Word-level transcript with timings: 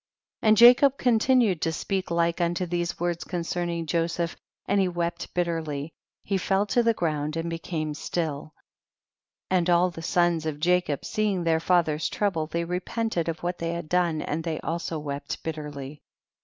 And 0.41 0.57
Jacob 0.57 0.97
continued 0.97 1.61
to 1.61 1.71
speak 1.71 2.09
like 2.09 2.41
unto 2.41 2.65
these 2.65 2.99
words 2.99 3.23
concerning 3.23 3.85
Joseph, 3.85 4.35
and 4.65 4.79
he 4.81 4.87
wept 4.87 5.31
bitterly; 5.35 5.93
he 6.23 6.39
fell 6.39 6.65
to 6.65 6.81
the 6.81 6.95
ground 6.95 7.37
and 7.37 7.47
became 7.51 7.93
still. 7.93 8.55
31. 9.51 9.57
And 9.59 9.69
all 9.69 9.91
the 9.91 10.01
sons 10.01 10.47
of 10.47 10.59
Jacob 10.59 11.05
see 11.05 11.29
ing 11.29 11.43
their 11.43 11.59
father's 11.59 12.09
trouble, 12.09 12.47
they 12.47 12.63
repent 12.63 13.15
ed 13.15 13.29
of 13.29 13.43
what 13.43 13.59
they 13.59 13.73
had 13.73 13.89
done, 13.89 14.23
and 14.23 14.43
they 14.43 14.59
also 14.61 14.97
wept 14.97 15.43
bitterly. 15.43 15.89
32. 16.01 16.01